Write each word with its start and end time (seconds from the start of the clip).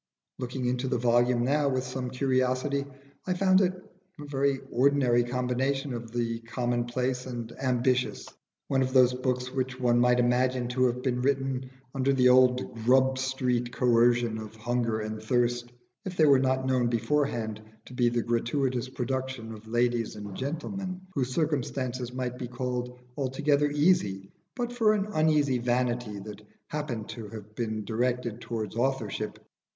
Looking 0.39 0.65
into 0.65 0.87
the 0.87 0.97
volume 0.97 1.43
now 1.43 1.69
with 1.69 1.83
some 1.83 2.09
curiosity, 2.09 2.87
I 3.27 3.35
found 3.35 3.61
it 3.61 3.75
a 4.19 4.25
very 4.25 4.59
ordinary 4.71 5.23
combination 5.23 5.93
of 5.93 6.09
the 6.11 6.39
commonplace 6.39 7.27
and 7.27 7.51
ambitious, 7.61 8.27
one 8.67 8.81
of 8.81 8.93
those 8.93 9.13
books 9.13 9.51
which 9.51 9.79
one 9.79 9.99
might 9.99 10.19
imagine 10.19 10.67
to 10.69 10.87
have 10.87 11.03
been 11.03 11.21
written 11.21 11.69
under 11.93 12.13
the 12.13 12.29
old 12.29 12.73
Grub 12.83 13.19
Street 13.19 13.71
coercion 13.71 14.39
of 14.39 14.55
hunger 14.55 15.01
and 15.01 15.21
thirst, 15.21 15.71
if 16.03 16.17
they 16.17 16.25
were 16.25 16.39
not 16.39 16.65
known 16.65 16.87
beforehand 16.87 17.61
to 17.85 17.93
be 17.93 18.09
the 18.09 18.23
gratuitous 18.23 18.89
productions 18.89 19.53
of 19.53 19.67
ladies 19.67 20.15
and 20.15 20.33
gentlemen 20.35 20.99
whose 21.13 21.31
circumstances 21.31 22.11
might 22.11 22.39
be 22.39 22.47
called 22.47 22.97
altogether 23.15 23.69
easy, 23.69 24.31
but 24.55 24.73
for 24.73 24.95
an 24.95 25.05
uneasy 25.13 25.59
vanity 25.59 26.17
that 26.17 26.41
happened 26.69 27.07
to 27.09 27.27
have 27.29 27.53
been 27.53 27.85
directed 27.85 28.41
towards 28.41 28.75
authorship. 28.75 29.37